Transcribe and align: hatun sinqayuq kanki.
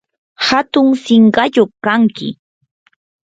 hatun 0.45 0.89
sinqayuq 1.03 1.71
kanki. 1.85 2.29